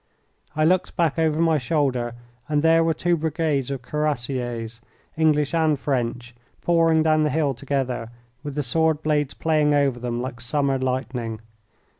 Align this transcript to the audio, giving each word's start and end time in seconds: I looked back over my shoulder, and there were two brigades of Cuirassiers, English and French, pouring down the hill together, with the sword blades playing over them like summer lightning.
I 0.55 0.65
looked 0.65 0.95
back 0.95 1.19
over 1.19 1.39
my 1.39 1.59
shoulder, 1.59 2.15
and 2.49 2.63
there 2.63 2.83
were 2.83 2.95
two 2.95 3.15
brigades 3.15 3.69
of 3.69 3.83
Cuirassiers, 3.83 4.81
English 5.15 5.53
and 5.53 5.79
French, 5.79 6.33
pouring 6.63 7.03
down 7.03 7.21
the 7.21 7.29
hill 7.29 7.53
together, 7.53 8.09
with 8.43 8.55
the 8.55 8.63
sword 8.63 9.03
blades 9.03 9.35
playing 9.35 9.75
over 9.75 9.99
them 9.99 10.19
like 10.19 10.41
summer 10.41 10.79
lightning. 10.79 11.39